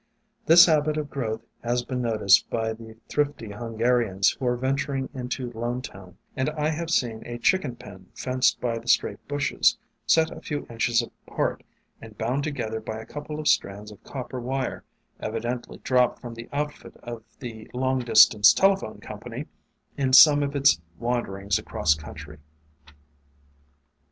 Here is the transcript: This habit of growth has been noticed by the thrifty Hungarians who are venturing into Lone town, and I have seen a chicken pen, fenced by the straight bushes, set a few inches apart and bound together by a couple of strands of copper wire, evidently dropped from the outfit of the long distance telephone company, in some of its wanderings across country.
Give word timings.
This 0.47 0.65
habit 0.65 0.97
of 0.97 1.11
growth 1.11 1.45
has 1.63 1.83
been 1.85 2.01
noticed 2.01 2.49
by 2.49 2.73
the 2.73 2.95
thrifty 3.07 3.51
Hungarians 3.51 4.31
who 4.31 4.47
are 4.47 4.57
venturing 4.57 5.09
into 5.13 5.51
Lone 5.51 5.83
town, 5.83 6.17
and 6.35 6.49
I 6.49 6.69
have 6.69 6.89
seen 6.89 7.21
a 7.23 7.37
chicken 7.37 7.75
pen, 7.75 8.07
fenced 8.15 8.59
by 8.59 8.79
the 8.79 8.87
straight 8.87 9.27
bushes, 9.27 9.77
set 10.07 10.31
a 10.31 10.41
few 10.41 10.65
inches 10.71 11.03
apart 11.03 11.61
and 12.01 12.17
bound 12.17 12.43
together 12.43 12.81
by 12.81 12.97
a 12.99 13.05
couple 13.05 13.39
of 13.39 13.47
strands 13.47 13.91
of 13.91 14.03
copper 14.03 14.39
wire, 14.39 14.83
evidently 15.19 15.77
dropped 15.83 16.19
from 16.19 16.33
the 16.33 16.49
outfit 16.51 16.97
of 17.03 17.23
the 17.37 17.69
long 17.71 17.99
distance 17.99 18.55
telephone 18.55 18.99
company, 19.01 19.45
in 19.97 20.13
some 20.13 20.41
of 20.41 20.55
its 20.55 20.81
wanderings 20.97 21.59
across 21.59 21.93
country. 21.93 22.39